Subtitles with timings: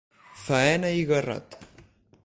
[0.45, 1.61] Faena i garrot.